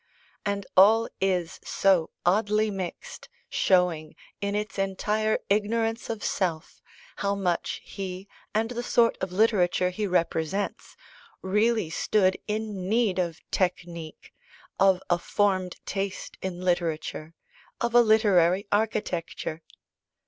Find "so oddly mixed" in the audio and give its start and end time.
1.63-3.29